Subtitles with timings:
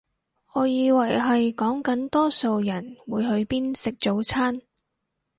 [0.55, 4.59] 我以為係講緊多數人會去邊食早餐